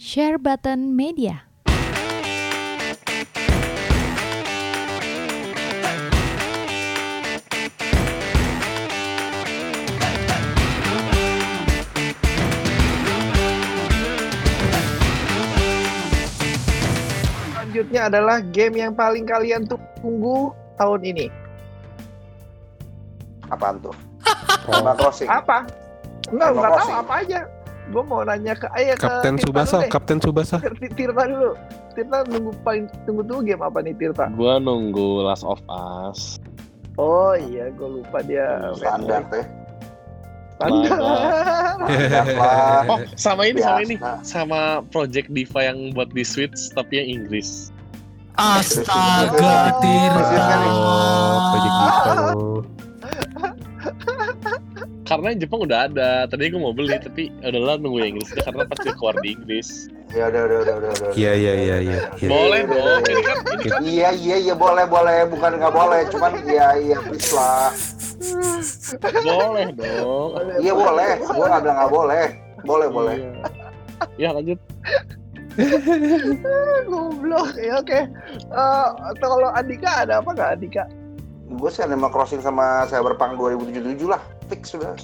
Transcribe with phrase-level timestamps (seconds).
[0.00, 1.44] Share Button Media.
[17.52, 21.28] Selanjutnya adalah game yang paling kalian tunggu tahun ini.
[23.52, 23.92] Apaan tuh?
[24.72, 25.28] Animal Crossing.
[25.28, 25.68] Apa?
[26.32, 27.59] Enggak, enggak tahu apa aja.
[27.88, 29.88] Gue mau nanya ke Ayah ke Kapten Tirta Subasa, deh.
[29.88, 30.56] Kapten Subasa.
[30.60, 31.50] Tir- Tirta dulu.
[31.90, 34.30] Tirta nunggu paling tunggu tunggu game apa nih Tirta?
[34.30, 36.38] Gua nunggu Last of Us.
[36.94, 38.60] Oh iya, gue lupa dia.
[38.76, 39.42] Standar teh.
[40.54, 40.98] Standar.
[41.00, 42.82] Standar lah.
[42.86, 43.96] Oh, sama ini, sama ini.
[44.20, 44.60] Sama
[44.92, 47.72] Project Diva yang buat di Switch tapi yang Inggris.
[48.36, 50.48] Astaga, Tirta.
[51.50, 52.14] Project Diva.
[55.10, 56.10] Karena yang Jepang udah ada.
[56.30, 59.68] Tadinya gue mau beli tapi udahlah nunggu yang Inggris aja karena pasti keluar di Inggris.
[60.14, 61.10] Ya udah udah udah udah.
[61.18, 61.98] Iya, iya, iya, iya.
[62.14, 62.28] iya.
[62.30, 63.02] Boleh dong.
[63.02, 66.96] Ini kan ini kan Iya iya iya boleh boleh bukan nggak boleh cuman iya iya
[67.02, 67.74] please lah
[69.24, 70.30] boleh dong.
[70.60, 72.24] iya boleh gua nggak bilang nggak boleh
[72.68, 73.32] boleh boleh Iya.
[74.16, 74.58] Ya lanjut.
[76.88, 77.48] Goblok.
[77.58, 78.00] Ya oke.
[78.48, 78.86] Eh,
[79.20, 80.84] kalau Andika ada apa nggak Andika?
[81.50, 84.98] gue sih Animal Crossing sama Cyberpunk 2077 lah fix sudah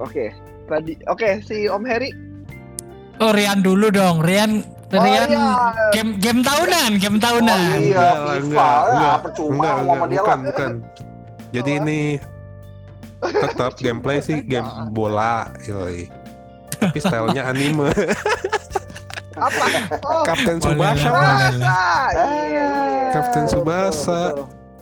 [0.00, 0.32] Oke.
[0.64, 2.10] Tadi oke si Om Heri.
[3.20, 4.24] Oh, Rian dulu dong.
[4.24, 5.70] Rian Oh, Rian iya.
[5.94, 7.78] game game tahunan, game oh tahunan.
[7.78, 9.16] iya Enggak, FIFA enggak, ya enggak.
[9.22, 10.70] percuma Enggak, ngomong sama enggak, dia bukan, lah bukan.
[11.50, 11.78] Jadi Oh.
[11.78, 12.00] ini
[13.22, 16.10] tetap gameplay sih game bola, yoi.
[16.74, 17.86] Tapi stylenya anime.
[19.46, 19.64] Apa?
[20.02, 21.10] Oh, Kapten Subasa.
[21.54, 22.68] Iya, iya.
[23.14, 24.20] Kapten Subasa.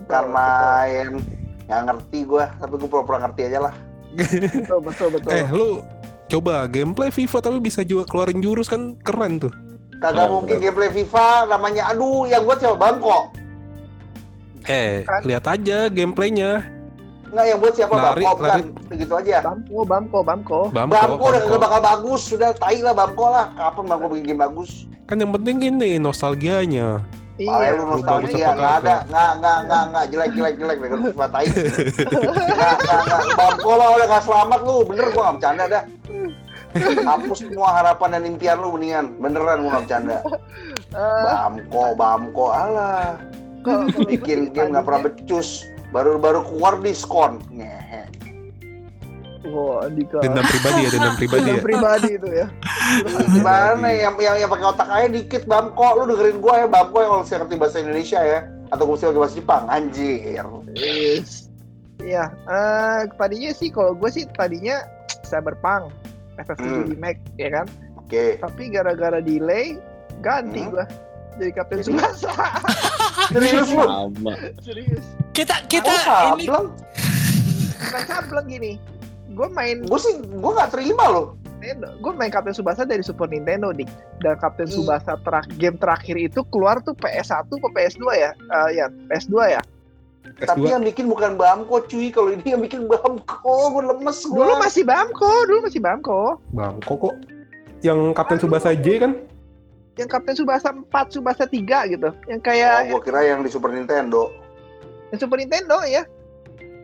[0.09, 0.49] karena
[0.89, 1.21] yang
[1.69, 3.75] nggak ngerti gue tapi gue pura-pura ngerti aja lah
[4.11, 5.31] betul betul betul.
[5.31, 5.85] Eh, lu
[6.27, 9.53] coba gameplay FIFA tapi bisa juga keluarin jurus kan keren tuh.
[9.99, 13.33] kagak Oh, mungkin gameplay FIFA namanya aduh yang gue siapa Bangko
[14.65, 15.25] Eh, Kan.
[15.25, 16.61] lihat aja gameplaynya.
[17.29, 18.63] nggak yang buat siapa Lari, Bangko bukan lari.
[18.89, 20.61] begitu aja Bamko, Bamko, Bamko.
[20.71, 24.41] Bamko, Bangko udah kagak bakal bagus sudah tai lah Bangko lah kapan Bangko bikin game
[24.41, 24.71] bagus
[25.05, 27.01] Kan yang penting ini nostalgianya.
[27.39, 27.79] Ah, Iya.
[27.79, 31.47] lu nostalgia nggak ada, nggak nggak nggak nggak jelek jelek jelek dengan FIFA tai.
[31.47, 35.85] Nggak nggak nggak, Bangko lah udah nggak selamat lu, bener gua nggak bercanda dah.
[36.99, 40.19] Hapus semua harapan dan impian lu mendingan, beneran gua nggak bercanda.
[40.99, 43.15] Bamko, Bamko, alah,
[44.03, 45.63] bikin game nggak pernah becus,
[45.95, 47.39] baru baru keluar diskon.
[47.55, 48.08] Ngehe.
[49.47, 50.19] Wah, Andika.
[50.19, 51.47] Dendam pribadi ya, dendam pribadi ya.
[51.55, 52.47] Dendam pribadi itu ya.
[53.39, 57.11] Gimana yang yang yang pakai otak aja dikit Bamko, lu dengerin gua ya Bamko yang
[57.15, 58.39] kalau ngerti bahasa Indonesia ya,
[58.69, 60.43] atau gue bisa bahasa Jepang, anjir.
[60.75, 61.47] Yes.
[61.99, 64.83] Iya, eh tadinya sih kalau gue sih tadinya
[65.27, 65.91] Cyberpunk
[66.39, 66.85] FF7 Hmm.
[66.95, 67.67] remake ya kan.
[67.99, 68.39] Oke.
[68.39, 69.79] Tapi gara-gara delay
[70.19, 70.73] ganti Hmm.
[70.75, 70.85] gua
[71.39, 72.31] jadi Kapten Jadi- Subasa.
[73.35, 73.83] Serius lu?
[74.63, 75.05] Serius.
[75.35, 76.47] Kita kita Kita ini
[77.79, 78.73] Bukan sableng gini.
[79.39, 81.95] Gue main gue sih gue nggak terima loh Nintendo.
[81.99, 83.87] Gue main Kapten Subasa dari Super Nintendo nih.
[84.19, 84.75] Dan Kapten Hmm.
[84.83, 88.31] Subasa terak game terakhir itu keluar tuh PS1 atau PS2 ya?
[88.35, 89.63] Eh, ya, PS2 ya.
[90.39, 90.77] tapi S2.
[90.77, 94.85] yang bikin bukan Bamko cuy kalau ini yang bikin Bamko gue lemes gue Dulu masih
[94.85, 96.21] Bamko, dulu masih Bamko.
[96.53, 97.15] Bangko kok.
[97.81, 99.13] Yang Kapten Subasa J kan?
[99.97, 102.11] Yang Kapten Subasa 4, Subasa 3 gitu.
[102.31, 104.31] Yang oh, kayak gue kira yang di Super Nintendo
[105.11, 106.05] yang Super Nintendo ya.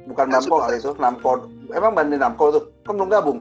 [0.04, 1.30] bukan Kan Super- kali itu Namco
[1.70, 3.38] emang banding Namco tuh kan belum gabung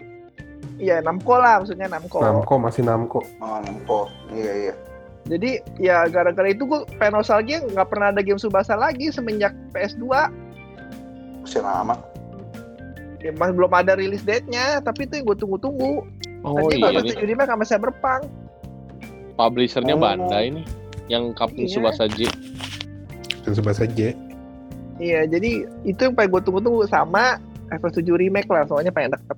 [0.73, 2.17] Iya, Namco lah maksudnya Namco.
[2.17, 3.19] Namco masih Namco.
[3.37, 3.99] oh Namco
[4.31, 4.75] iya iya
[5.23, 10.03] Jadi ya gara-gara itu gue pengen nostalgia nggak pernah ada game Subasa lagi semenjak PS2.
[11.41, 11.95] masih lama
[13.17, 16.03] Ya, masih belum ada release date-nya, tapi itu yang gue tunggu-tunggu.
[16.43, 17.11] Oh Nanti iya bakal nih.
[17.13, 18.21] jadi remake sama Cyberpunk.
[19.33, 20.01] Publishernya Oh.
[20.01, 20.65] Bandai nih.
[21.07, 21.71] Yang Kapten Iya.
[21.71, 22.27] Subasa J.
[23.37, 24.11] Kapten Subasa J.
[24.99, 25.51] Iya, jadi
[25.83, 29.37] itu yang pengen gue tunggu-tunggu sama FF7 remake lah, soalnya pengen deket.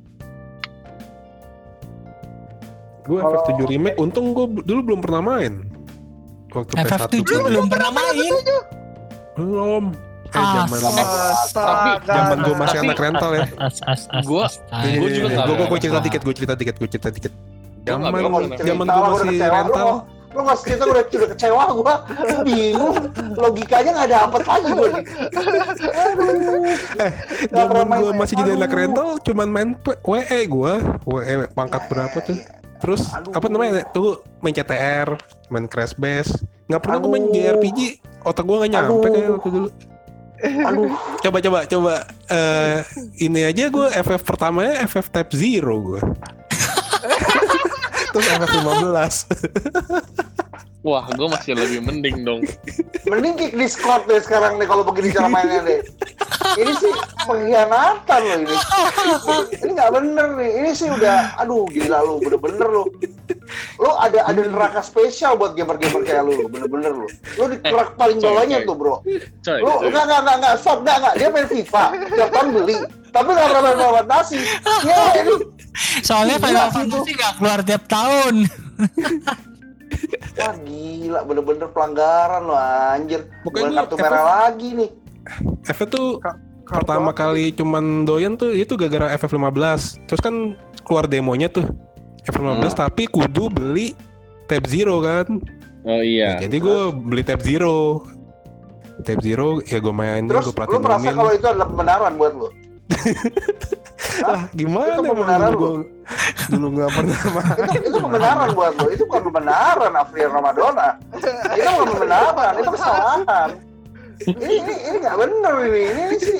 [3.05, 5.53] Gue Kalau- FF7 remake, untung gue dulu belum pernah main.
[6.49, 7.45] Waktu FF7 PS1.
[7.45, 8.33] belum pernah main.
[9.35, 9.83] Belum.
[10.25, 10.79] Eh, Ah, zaman
[12.03, 13.45] zaman gue masih Tapi- anak rental ya.
[13.55, 16.75] As, as, as, Gua- as, Iya, Gua juga gue gue cerita dikit, gue cerita dikit,
[16.75, 17.31] gue cerita dikit.
[17.31, 18.09] Gua Zaman
[18.57, 19.89] zaman gue gue masih rental.
[20.35, 21.95] Lu nggak cerita gue udah, udah kecewa gue
[22.43, 22.95] bingung
[23.39, 25.03] logikanya nggak dapet lagi gue nih
[27.45, 29.69] Nggak Zaman gue masih jadi anak rental, cuman main
[30.03, 30.73] WE gue,
[31.07, 32.37] WE pangkat berapa tuh?
[32.81, 33.33] Terus Aduh.
[33.33, 35.15] apa namanya tuh main CTR,
[35.49, 36.31] main Crash Bash.
[36.67, 37.25] Nggak pernah gue main.
[37.31, 37.79] JRPG.
[38.25, 39.69] Otak gue nggak nyampe kayak waktu dulu.
[40.45, 40.91] aduh
[41.23, 41.93] Coba coba coba
[42.27, 42.83] eh
[43.23, 46.01] ini aja gue FF pertamanya FF Type Zero gue.
[48.15, 49.13] terus FF15.
[50.85, 52.45] Wah, gue masih lebih mending dong.
[53.09, 55.81] Mending kick Discord deh sekarang nih kalau begini cara mainnya deh.
[56.55, 56.93] Ini sih
[57.25, 58.55] pengkhianatan loh ini.
[59.65, 60.49] Ini nggak bener nih.
[60.61, 62.85] Ini sih udah, aduh gila lu, bener-bener lu.
[63.75, 67.07] Lu ada ada neraka spesial buat gamer-gamer kayak lu, bener-bener lu.
[67.35, 69.03] Lu di kerak paling bawahnya tuh bro.
[69.43, 71.83] Coy, Lu enggak enggak enggak enggak stop enggak enggak dia main FIFA
[72.15, 72.77] tiap tahun beli
[73.15, 74.39] tapi nggak pernah main lawan nasi.
[74.83, 75.35] Ya ini
[76.03, 78.35] Soalnya Final Fantasy nggak keluar tiap tahun.
[80.39, 83.23] wah gila bener-bener pelanggaran lo anjir.
[83.47, 84.89] Bukan kartu merah lagi nih.
[85.63, 86.07] FF tuh
[86.67, 90.03] pertama kali cuman doyan tuh itu gara-gara FF15.
[90.11, 91.71] Terus kan keluar demonya tuh
[92.25, 92.79] FF15 Hmm.
[92.79, 93.93] tapi kudu beli
[94.45, 95.25] Tab Zero kan.
[95.81, 96.37] Oh iya.
[96.37, 98.01] Jadi gue beli Tab Zero.
[98.97, 102.47] Tab Zero ya gue mainin, Terus gue lu merasa kalau itu adalah pembenaran buat lu?
[104.21, 105.85] Lah gimana Itu pembenaran dulu, gua-
[106.47, 107.57] dulu nggak pernah main.
[107.67, 110.87] itu itu pembenaran buat lo itu bukan pembenaran Afril Ramadona
[111.51, 113.49] itu bukan pembenaran itu kesalahan
[114.25, 116.39] ini ini ini nggak bener ini ini, ini sih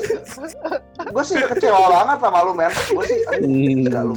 [1.05, 2.71] gue sih udah kecewa banget sama lu men.
[2.71, 4.13] Gue sih aduh, gila lu.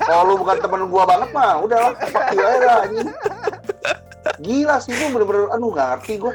[0.00, 3.08] Kalau lu bukan temen gue banget mah udah lah fuck you aja lah anjing.
[4.38, 6.32] Gila sih itu bener-bener aduh nggak ngerti gue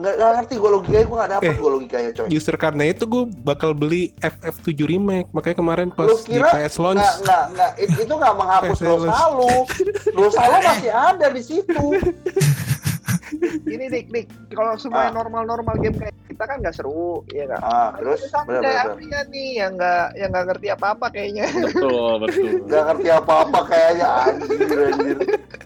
[0.00, 1.56] nggak nggak ngerti gue logikanya gue nggak dapet Eh.
[1.56, 2.26] gue logikanya coy.
[2.28, 5.28] Justru karena itu gue bakal beli FF7 remake.
[5.30, 6.96] Makanya kemarin pas Lu di PS launch.
[6.96, 9.52] nggak nggak nggak it- itu nggak menghapus dosa lu.
[10.10, 11.76] dosa lu masih ada di situ
[13.42, 15.16] Ini dik dik kalau semuanya Ah.
[15.16, 17.60] normal-normal game kayak kita kan nggak seru, ya nggak?
[17.60, 21.46] ah terus bener Afrian nih yang nggak yang nggak ngerti apa-apa kayaknya.
[21.50, 22.48] Betul, betul.
[22.66, 25.18] nggak ngerti apa-apa kayaknya anjir anjir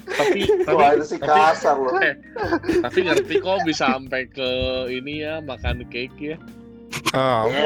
[0.07, 2.15] Tapi wah tapi itu sih tapi- kasar loh eh,
[2.81, 4.49] tapi ngerti kok bisa sampai ke
[4.89, 6.39] ini ya makan cake ya.
[7.11, 7.59] Ah, Ya,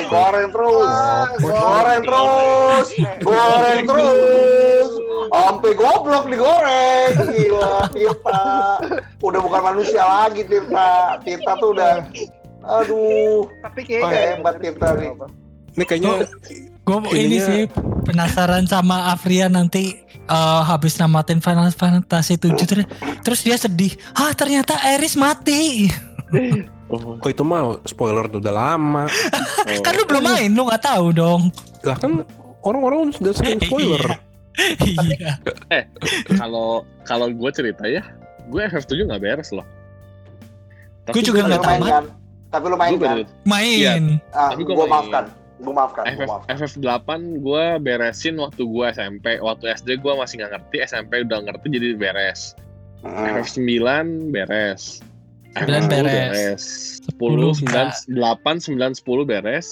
[0.00, 0.02] bukan.
[0.08, 2.86] goreng terus Ah, goreng terus
[3.20, 4.49] goreng terus
[5.50, 8.42] sampai goblok digoreng gila Tirta
[9.18, 12.06] udah bukan manusia lagi Tirta Tirta tuh udah
[12.60, 15.10] aduh Tapi kayaknya Oh, hebat kita nih.
[15.74, 16.12] Ini kayaknya
[16.86, 17.60] Gue ini sih
[18.06, 22.86] penasaran sama Afrian nanti eh, habis namatin Final Fantasy 7 terus,
[23.26, 23.94] terus dia sedih.
[24.14, 25.90] Ah ternyata Eris mati.
[26.90, 29.06] Oh, kok itu mah spoiler tuh udah lama.
[29.06, 29.82] oh.
[29.86, 31.54] Kan lu belum main, lu nggak tahu dong.
[31.86, 32.26] Lah kan
[32.66, 34.29] orang-orang sudah sering spoiler.
[34.58, 35.38] Iya.
[36.36, 36.70] kalau
[37.02, 38.02] kalau gue cerita ya,
[38.46, 39.64] gue FF7 nggak beres loh.
[41.06, 41.90] Gua juga gua nggak beres- tamat.
[41.90, 42.04] kan
[42.50, 44.02] tapi lu main gua kan beres- Main.
[44.32, 44.92] ah Tapi gua gua main.
[44.92, 45.24] maafkan
[45.60, 47.08] gua maafkan gua FF, maafkan FF8
[47.38, 49.26] gue beresin waktu gue SMP.
[49.38, 52.54] Waktu SD gue masih nggak ngerti, SMP udah ngerti jadi beres.
[53.00, 53.26] Hmm.
[53.34, 53.68] FF9
[54.30, 55.00] beres.
[55.50, 56.64] Sembilan FF10 beres.
[57.10, 57.50] 10, 9, Sepuluh
[58.06, 59.68] 8, 9, 10 beres.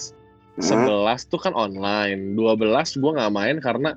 [0.56, 0.64] Hmm.
[0.82, 2.34] 11 tuh kan online.
[2.34, 2.58] 12
[2.94, 3.94] gue nggak main karena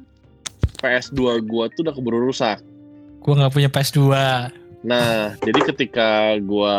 [0.81, 2.59] PS2 gue tuh udah keburu rusak.
[3.19, 3.99] Gue nggak punya PS2.
[4.81, 6.75] Nah, jadi ketika gue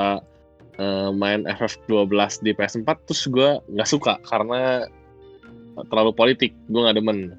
[0.75, 2.11] eh, main FF12
[2.41, 4.85] di PS4 terus gue nggak suka karena
[5.89, 6.51] terlalu politik.
[6.67, 7.39] Gue nggak demen.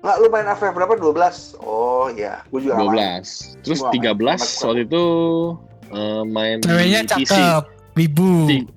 [0.00, 0.94] Nggak, lu main FF berapa?
[0.94, 1.58] 12?
[1.60, 3.20] Oh iya, gue juga nggak main.
[3.24, 3.64] 12.
[3.64, 4.64] Terus Gua nggak- 13 nggak suka.
[4.64, 5.04] waktu itu
[5.90, 7.32] eh, main Ceweknya di PC.
[7.32, 7.64] cakep.
[7.94, 8.32] Wibu.
[8.46, 8.68] Di-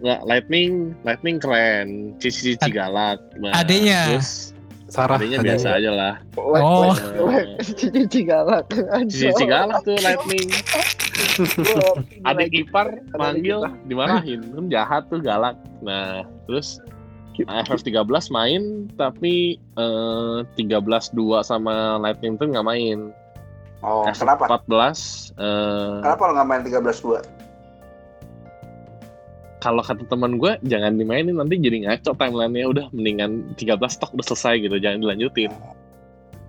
[0.00, 0.70] Nggak, Lightning,
[1.04, 1.86] Lightning keren.
[2.16, 3.20] Cici Cici Ad- galak.
[3.36, 4.16] Nah, adenya.
[4.16, 4.56] Terus
[4.90, 6.14] Sarah adanya biasa aja lah.
[6.34, 6.90] Oh.
[7.78, 8.66] Cici galak.
[9.06, 10.50] Cici Cici galak tuh Lightning.
[12.28, 15.54] Adik ipar manggil dimarahin kan jahat tuh galak.
[15.86, 16.82] Nah, terus
[17.38, 18.04] FF13
[18.34, 23.14] main tapi eh, 13 2 sama Lightning tuh nggak main.
[23.80, 24.44] Oh, kenapa?
[24.44, 24.76] FF14
[25.40, 27.39] eh, Kenapa lo nggak main 13-2?
[29.60, 34.26] Kalau kata teman gue jangan dimainin nanti jadi ngaco timelinenya udah mendingan 13 stok udah
[34.26, 35.52] selesai gitu jangan dilanjutin.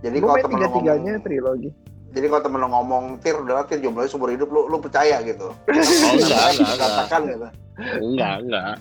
[0.01, 1.69] Jadi kalau main temen lo tiga-tiganya ngomong, trilogi.
[2.11, 5.51] jadi kalau temen lo ngomong tir udah tir jomblo seumur hidup lu lu percaya gitu.
[5.69, 6.89] Oh enggak enggak enggak.
[6.89, 7.47] Katakan gitu.
[8.01, 8.75] Enggak enggak.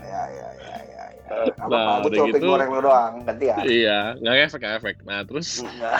[0.00, 1.04] Ya ya ya ya.
[1.20, 1.42] ya.
[1.58, 2.06] Apa Nah, apa?
[2.06, 2.46] Gue udah gitu.
[2.46, 3.56] goreng lo doang, ganti ya.
[3.62, 4.96] Iya, nggak efek nggak efek.
[5.06, 5.94] Nah, terus Enggak.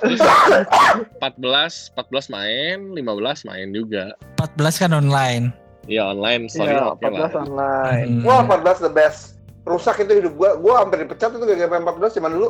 [0.00, 0.20] terus
[1.22, 4.04] 14 14 main, 15 main juga.
[4.38, 5.63] 14 kan online.
[5.84, 6.96] Iya online, sorry Iya.
[6.96, 8.08] 14 online.
[8.20, 8.26] Hmm.
[8.26, 9.36] Wah 14 the best.
[9.64, 10.56] Rusak itu hidup gua.
[10.56, 12.48] Gua hampir dipecat itu gara-gara 14 zaman dulu.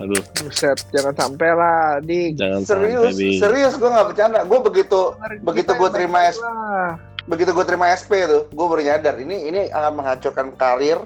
[0.00, 2.40] Aduh, Buset, jangan sampai lah, Dik.
[2.40, 4.40] jangan Serius, sampai di serius gua nggak bercanda.
[4.48, 5.00] Gua begitu
[5.44, 6.96] Begitu gua terima S- Lah.
[7.28, 10.98] begitu gue terima SP tuh, gue baru nyadar ini ini akan menghancurkan karir,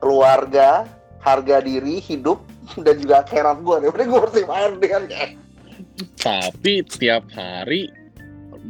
[0.00, 0.88] keluarga,
[1.20, 2.40] harga diri, hidup
[2.86, 3.76] dan juga akhirat gue.
[3.82, 5.02] Daripada gue harus main dengan
[6.16, 7.88] tapi tiap hari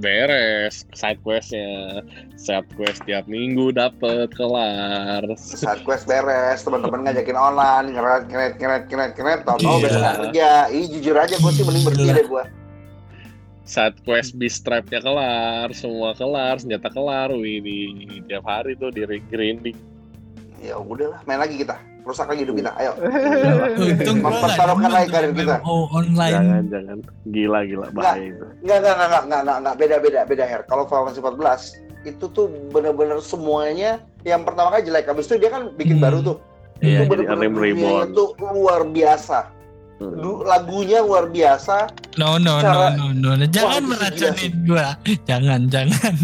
[0.01, 2.01] beres side questnya
[2.35, 8.85] side quest tiap minggu dapet kelar Saat quest beres, teman-teman ngajakin online, ngeret, ngeret, ngeret,
[8.89, 9.85] ngeret, ngeret, tau tau Gila.
[9.85, 10.49] besok kerja.
[10.73, 12.45] Ih, jujur aja gue sih mending berhenti deh gue.
[13.71, 17.79] side quest beast stripe nya kelar semua kelar senjata kelar wih di
[18.27, 19.79] tiap hari tuh di grinding
[20.59, 21.73] Ya udahlah, main lagi kita.
[22.01, 22.93] Rusak lagi hidup kita, ayo.
[23.83, 25.57] Untung gua nggak Mempertaruhkan lagi karir kita.
[25.63, 26.33] Oh online.
[26.33, 30.21] jangan jangan gila gila bahaya itu Enggak, enggak, enggak, enggak, enggak, enggak, enggak, beda, beda,
[30.25, 30.63] beda, Her.
[30.65, 33.91] Kalau Final Fantasy 14, itu tuh bener-bener semuanya
[34.23, 35.05] yang pertama kali jelek.
[35.05, 36.05] Habis itu dia kan bikin Hmm.
[36.05, 36.37] baru tuh.
[36.81, 39.53] Iya, itu bener-bener itu luar biasa.
[40.01, 41.93] Du- lagunya luar biasa.
[42.17, 43.45] No no Cara- no no no.
[43.45, 44.89] Jangan itu sih meracunin gua.
[45.29, 46.15] Jangan jangan.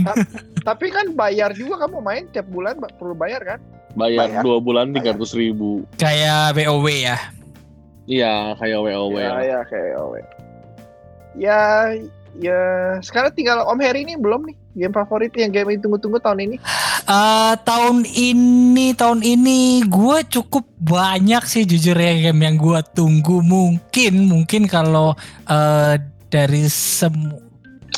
[0.64, 3.61] Tapi kan bayar juga kamu main tiap bulan perlu bayar kan?
[3.97, 4.42] bayar Bayar.
[4.45, 7.16] dua bulan tiga ratus ribu Kayak WoW ya.
[8.04, 10.12] iya kayak WoW ya, ya kayak oh,
[11.33, 11.92] Ya,
[12.37, 12.61] ya
[13.00, 16.56] sekarang tinggal Om Heri ini belum nih game favorit yang game yang tunggu-tunggu tahun ini.
[17.09, 23.40] Eh tahun ini tahun ini gue cukup banyak sih jujur ya game yang gue tunggu
[23.40, 25.16] mungkin mungkin kalau
[25.49, 25.97] eh
[26.28, 27.40] dari semu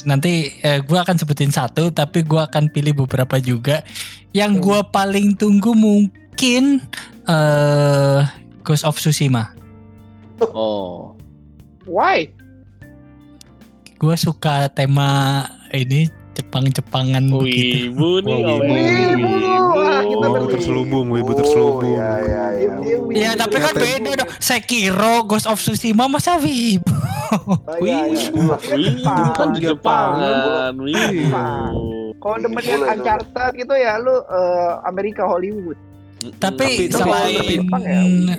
[0.07, 3.83] nanti eh, gue akan sebutin satu tapi gue akan pilih beberapa juga
[4.31, 4.63] yang Hmm.
[4.63, 6.79] gue paling tunggu mungkin
[7.27, 8.21] eh
[8.63, 9.51] Ghost of Tsushima
[10.55, 11.17] oh
[11.89, 12.29] Why?
[13.99, 15.43] gue suka tema
[15.75, 16.07] ini
[16.39, 18.73] Jepang-Jepangan begitu wibu nih Oh, wibu.
[18.73, 19.29] Wibu.
[19.99, 20.51] Kita Wibu berwibu.
[20.51, 21.91] terselubung, wibu Oh, terselubung.
[21.91, 22.73] iya, iya, iya.
[22.79, 23.07] Wibu.
[23.11, 26.87] Ya tapi kan beda dong Sekiro Ghost of Tsushima masa wibu
[27.29, 28.31] Oh, iya, iya.
[28.31, 28.55] Wibu.
[28.55, 30.11] wibu kan Jepang.
[30.17, 31.39] Jepangan wibu.
[32.19, 32.83] Kalau demen Wibu yang.
[32.95, 35.79] Uncharted gitu ya lu eh, Amerika Hollywood.
[36.37, 38.37] Tapi Tapi- selain ya.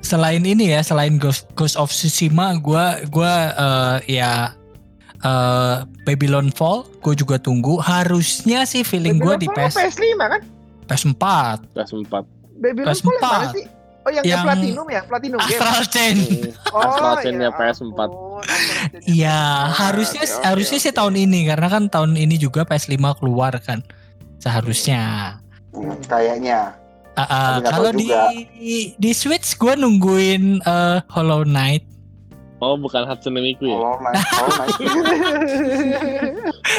[0.00, 4.58] selain ini ya, selain Ghost, Ghost of Tsushima, gua gua eh, ya
[5.20, 7.76] eh, Babylon Fall, gue juga tunggu.
[7.78, 10.40] Harusnya sih feeling gue di PS PS5 kan?
[10.86, 11.24] PS4,
[11.70, 12.24] kelas empat
[12.58, 13.00] Babylon PS4.
[13.00, 13.66] Fall yang mana sih?
[14.00, 15.00] Oh yang, yang Yang- Platinum ya?
[15.04, 15.60] Platinum game.
[15.60, 16.16] Astral Chain.
[16.72, 18.00] Oh, Astral ya PS4.
[18.00, 19.76] ampun, Astral Chain-nya Iya, PS4.
[19.76, 23.84] harusnya Oke, harusnya oke, sih tahun ini karena kan tahun ini juga PS5 keluar kan.
[24.40, 25.36] Seharusnya.
[25.70, 26.74] Hmm, Kayaknya.
[27.12, 28.08] Nggak tahu kalau di
[28.96, 31.84] di Switch gue nungguin eh, Hollow Knight.
[32.60, 34.78] Oh bukan Hatsune Miku ya Hollow Knight, Hollow Knight.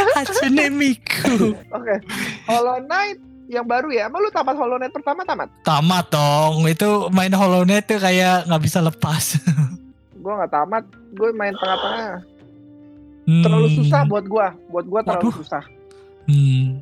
[0.16, 1.58] Hatsune Miku.
[1.74, 1.96] Oke.
[2.48, 3.18] Hollow Knight
[3.52, 4.08] yang baru ya.
[4.08, 5.52] Emang lu tamat Hollow Knight pertama tamat?
[5.68, 6.64] Tamat dong.
[6.70, 9.36] Itu main Hollow Knight tuh kayak nggak bisa lepas.
[10.24, 10.84] Gua nggak tamat.
[11.18, 12.24] Gue main tengah-tengah.
[13.26, 13.44] Hmm.
[13.44, 14.54] Terlalu susah buat gua.
[14.70, 15.40] Buat gua terlalu Waduh.
[15.44, 15.64] susah.
[16.30, 16.80] Hmm.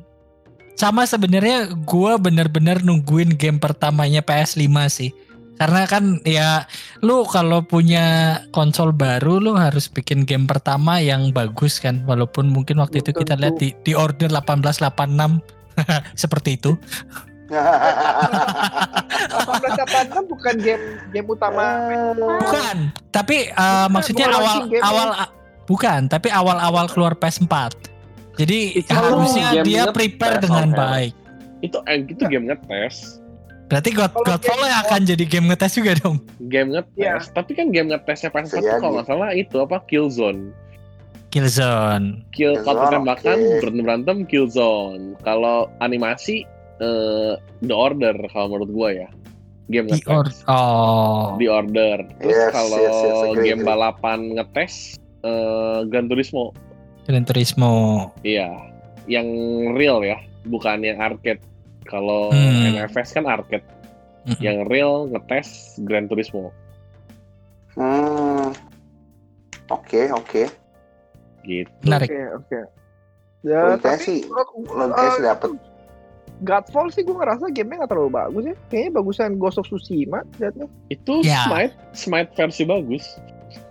[0.76, 5.12] Sama sebenarnya gue bener-bener nungguin game pertamanya PS5 sih.
[5.60, 6.64] Karena kan ya
[7.04, 12.00] lu kalau punya konsol baru lu harus bikin game pertama yang bagus kan.
[12.08, 14.88] Walaupun mungkin waktu itu kita lihat di, di order 1886
[16.24, 16.80] seperti itu.
[17.52, 21.92] 1886 bukan game game utama.
[22.16, 25.08] Bukan, tapi uh, Bukan, maksudnya bukan awal awal
[25.68, 27.76] bukan, tapi awal-awal keluar PS4.
[28.40, 31.12] Jadi Itu harusnya dia prepare dengan baik.
[31.60, 33.19] itu eh, itu game ngetes
[33.70, 36.16] Berarti God, Kalau Godfall game- akan jadi game ngetes juga dong.
[36.44, 37.14] game ngetes Iya.
[37.30, 38.90] tapi kan game ngetesnya PS4 Bisa tuh kalau jadi.
[38.92, 40.42] nggak salah itu apa Killzone
[41.28, 42.26] Killzone.
[42.30, 43.62] kill kalau tembakan oke.
[43.62, 46.42] berantem berantem Killzone kalau animasi
[46.80, 49.08] eh, The Order kalau menurut gua ya
[49.68, 51.38] game ngetes or oh.
[51.38, 53.70] The Order terus Yes, kalau yes, yes, agree, game agree.
[53.70, 54.74] balapan ngetes
[55.22, 56.50] eh, Gran Turismo
[57.06, 58.10] Gran Turismo.
[58.20, 58.50] iya
[59.06, 59.26] yang
[59.72, 61.38] real ya bukan yang arcade
[61.90, 62.70] kalau Hmm.
[62.72, 63.66] NFS kan arcade
[64.22, 64.38] Mm-mm.
[64.38, 66.54] yang real ngetes Gran Turismo
[67.70, 68.50] Hmm.
[69.68, 70.42] Oke, oke.
[71.40, 72.10] gitu Menarik.
[72.10, 72.60] Oke, oke.
[73.40, 75.50] Ya, Menurut saya tapi sih, saya sih eh, dapet.
[76.40, 78.56] Godfall sih gue ngerasa gamenya nggak terlalu bagus ya.
[78.68, 80.66] Kayaknya bagusan Ghost of Tsushima liatnya.
[80.88, 81.44] itu Ya.
[81.44, 83.04] Smite Smite versi bagus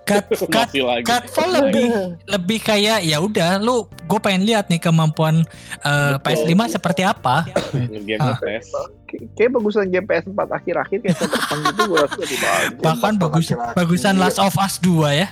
[0.55, 1.85] Masih lagi Godfall lebih
[2.25, 5.45] lebih kayak ya udah lu gue pengen lihat nih kemampuan
[5.79, 6.49] eh, Betul.
[6.49, 7.45] PS5 seperti apa.
[7.99, 8.37] game Ah.
[8.37, 8.61] Kay-
[9.33, 12.79] Kayak bagusan game PS4 akhir-akhir kayak Cyberpunk gitu gue rasa lebih bagus.
[12.79, 15.27] Bahkan bagus bagusan Last of Us 2 ya.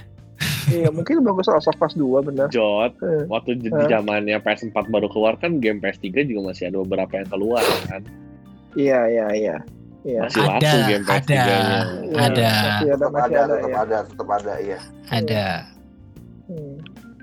[0.68, 2.48] Iya, mungkin bagusan Last of Us 2 bener.
[2.50, 3.86] Jot Eh, waktu di Eh.
[3.86, 8.02] zamannya PS4 baru keluar kan game PS3 juga masih ada beberapa yang keluar kan
[8.74, 9.56] Iya, iya, iya.
[10.08, 10.20] Iya.
[10.24, 11.52] masih Ada, laku game PS3 nya ada.
[11.52, 11.80] Iya,
[12.18, 12.48] Ada.
[12.48, 13.78] Masih ada, Tetap masih ada, ada, tetap ya.
[13.78, 14.78] ada, tetap ada, iya.
[15.10, 15.46] Ada.
[16.48, 16.76] Hmm.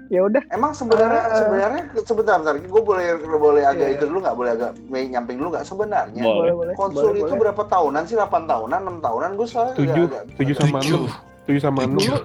[0.05, 1.35] Ya udah, Emang sebenarnya Eh.
[1.35, 2.55] sebenarnya sebentar, bentar.
[2.61, 3.97] Gue boleh boleh agak Iya.
[3.97, 4.37] itu dulu nggak?
[4.37, 5.65] Boleh agak main nyamping dulu nggak?
[5.65, 6.37] Sebenarnya Boleh.
[6.37, 6.75] boleh, boleh.
[6.77, 7.41] konsol boleh, itu boleh.
[7.41, 8.15] berapa tahunan sih?
[8.15, 9.31] 8 tahunan, 6 tahunan?
[9.35, 10.07] Gue soalnya Tujuh.
[10.37, 11.01] Tujuh sama Tujuh.
[11.01, 11.13] enam.
[11.45, 11.97] Tujuh sama enam.
[11.99, 12.17] Dulu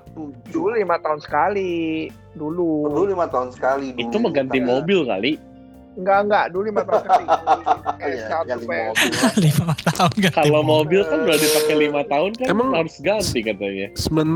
[0.46, 1.72] dulu lima tahun sekali.
[2.32, 2.70] Dulu.
[2.86, 3.88] Dulu lima tahun sekali.
[3.94, 4.28] Itu dulu.
[4.28, 5.32] mengganti Kita- mobil kali.
[5.96, 7.26] Enggak enggak, dulu lima tahun sekali.
[8.00, 8.72] Iya, PS1, ganti PS.
[8.96, 9.12] mobil.
[9.46, 11.02] lima tahun ganti Kalau mobil.
[11.04, 13.88] kan udah dipakai lima tahun kan Emang- harus ganti katanya.
[13.94, 14.30] Sembilan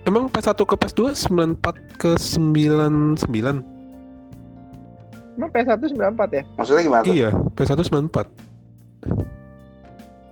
[0.00, 1.00] Emang PS1 ke PS2
[1.60, 3.20] 94 ke 99
[5.36, 6.00] Emang PS1 94
[6.32, 6.42] ya?
[6.56, 7.12] Maksudnya gimana tuh?
[7.12, 8.24] Iya PS1 94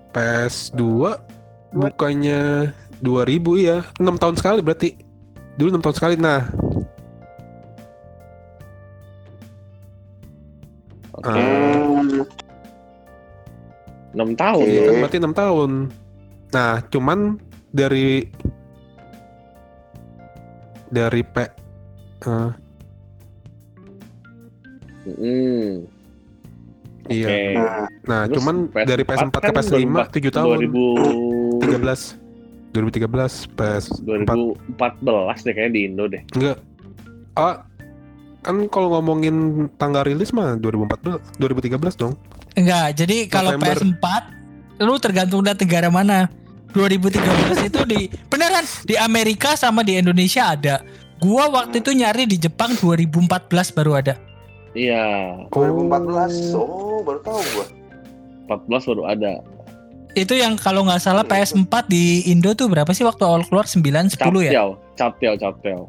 [0.08, 0.80] PS2
[1.70, 3.04] bukannya 2000
[3.61, 4.88] ya 6 tahun sekali berarti
[5.54, 6.49] Dulu 6 tahun sekali Nah
[11.18, 11.34] Oke.
[11.34, 12.22] Hmm,
[14.14, 14.64] Enam tahun.
[14.64, 14.72] Oke.
[14.72, 15.70] Iya kan berarti 6 tahun.
[16.48, 17.18] Nah, cuman
[17.68, 18.25] dari
[20.88, 22.50] dari P eh,
[25.08, 25.88] Hmm.
[27.08, 27.26] iya.
[27.26, 27.40] Oke.
[28.04, 30.56] nah, Terus cuman PS4 dari PS4 ke kan PS5 7 tahun.
[30.68, 32.28] 2000 13
[32.68, 36.22] 2013 PS4 2014 deh kayaknya di Indo deh.
[36.37, 36.56] enggak.
[37.32, 37.64] Ah,
[38.42, 42.14] kan kalau ngomongin tanggal rilis mah 2014 2013 dong.
[42.54, 43.76] Enggak, jadi kalau November.
[43.78, 44.04] PS4
[44.78, 46.30] lu tergantung dari negara mana.
[46.76, 50.85] 2013 itu di beneran di Amerika sama di Indonesia ada.
[51.18, 54.14] Gua waktu itu nyari di Jepang 2014 baru ada.
[54.76, 56.54] Iya, 2014.
[56.54, 57.66] Oh, baru tahu gua.
[58.47, 59.33] 14 baru ada.
[60.14, 63.83] Itu yang kalau nggak salah PS4 di Indo tuh berapa sih waktu awal keluar 9
[63.83, 64.16] 10 ya?
[64.18, 65.80] Captel, captel, captel.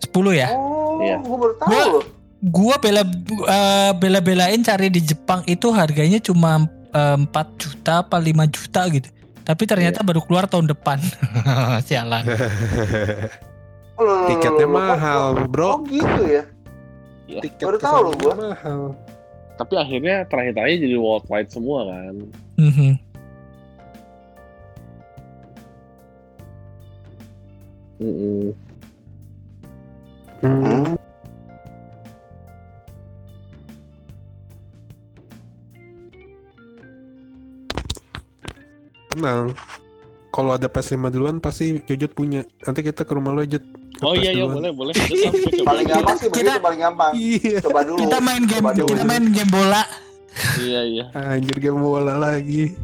[0.00, 0.48] 10 ya?
[0.50, 1.16] Oh, Iya.
[1.20, 2.04] gua baru tahu Gua-.
[2.44, 7.24] Gua bela eh, bela-belain cari di Jepang itu harganya cuma 4
[7.56, 9.08] juta apa 5 juta gitu.
[9.42, 10.06] Tapi ternyata Iya.
[10.06, 11.00] baru keluar tahun depan.
[11.86, 12.24] Sialan.
[14.28, 15.68] Tiketnya mahal, Oh, Bro.
[15.70, 16.42] Oh, gitu ya.
[17.24, 18.34] Tiket Baru tahu loh gua.
[18.36, 18.80] mahal.
[19.54, 22.14] Tapi akhirnya terakhir-terakhir jadi worldwide semua kan.
[22.58, 22.90] Mhm.
[28.02, 28.50] Mm-mm.
[28.50, 28.63] Hmm.
[39.10, 39.54] Tenang.
[40.34, 42.42] Kalau ada PS5 duluan pasti Jojot punya.
[42.66, 43.46] Nanti kita ke rumah lo.
[43.46, 43.62] Ke
[44.02, 44.94] Oh iya iya boleh boleh.
[45.62, 47.12] Paling gampang sih Kita- paling gampang.
[47.14, 47.62] Iya.
[47.62, 47.98] Coba dulu.
[48.02, 48.88] Kita main game Coba dulu.
[48.90, 49.82] kita main game bola.
[50.58, 51.04] Iya iya.
[51.14, 52.74] Anjir game bola lagi.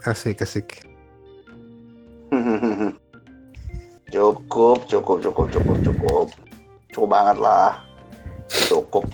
[0.00, 0.89] Asik asik.
[4.50, 6.26] Cukup, cukup, cukup, cukup, cukup.
[6.90, 7.86] Cukup banget lah.
[8.66, 9.06] Cukup.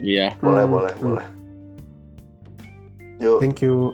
[0.00, 0.32] Iya.
[0.40, 1.26] Boleh, Hmm, boleh, boleh.
[3.20, 3.92] Yuk, Thank you.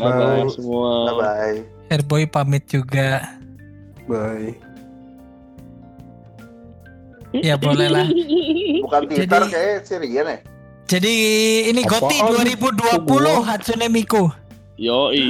[0.00, 0.48] Bye bye Bye.
[0.48, 0.90] semua.
[1.12, 1.58] bye-bye.
[1.90, 3.36] Airboy pamit juga.
[4.08, 4.56] Bye.
[7.36, 8.08] Ya boleh lah.
[8.80, 10.38] Bukan Jadi- Twitter kayak Sirian ya?
[10.88, 11.14] Jadi
[11.68, 12.48] ini Goti Apaan?
[13.04, 14.32] 2020 Hatsune Miku.
[14.80, 15.20] Yoi,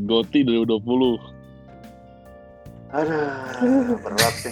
[0.10, 1.22] Goti 2020.
[2.90, 4.50] Aduh, berat sih.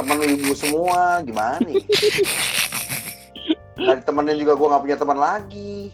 [0.00, 1.76] Temen ibu semua, gimana nih?
[3.76, 5.92] Nggak ditemenin juga gue nggak punya teman lagi.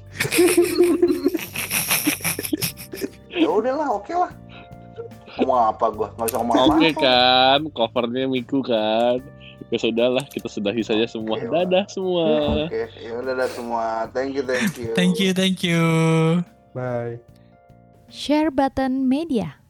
[3.34, 4.30] ya udahlah, oke lah.
[5.42, 6.08] Ngomong apa gue?
[6.14, 6.70] Nggak bisa ngomong apa-apa.
[6.78, 9.18] Oke kan, covernya Miku kan.
[9.66, 11.42] Ya sudahlah, kita sudahi saja semua.
[11.42, 12.26] Oke, Dadah semua.
[12.70, 13.84] Oke, ya udah dah semua.
[14.14, 14.90] Thank you, thank you.
[14.94, 15.82] Thank you, thank you.
[16.70, 17.18] Bye.
[18.06, 19.65] Share button media.